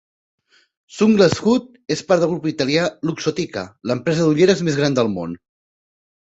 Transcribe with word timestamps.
Sunglass 0.99 1.35
Hut 1.47 1.67
és 1.95 2.01
part 2.11 2.23
del 2.25 2.31
grup 2.31 2.47
italià 2.53 2.87
Luxottica, 3.11 3.67
l'empresa 3.93 4.27
de 4.27 4.33
ulleres 4.33 4.65
més 4.71 4.81
gran 4.81 4.99
del 5.01 5.13
món. 5.21 5.39